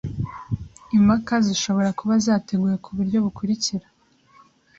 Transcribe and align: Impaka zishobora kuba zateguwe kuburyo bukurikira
Impaka 0.97 1.35
zishobora 1.45 1.89
kuba 1.99 2.13
zateguwe 2.25 2.75
kuburyo 2.85 3.17
bukurikira 3.25 3.87